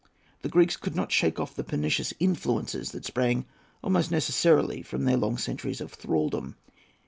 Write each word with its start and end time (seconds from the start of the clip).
The 0.41 0.49
Greeks 0.49 0.77
could 0.77 0.95
not 0.95 1.11
shake 1.11 1.39
off 1.39 1.55
the 1.55 1.63
pernicious 1.63 2.11
influences 2.19 2.91
that 2.91 3.05
sprang, 3.05 3.45
almost 3.83 4.09
necessarily, 4.09 4.81
from 4.81 5.05
their 5.05 5.15
long 5.15 5.37
centuries 5.37 5.79
of 5.79 5.93
thraldom. 5.93 6.55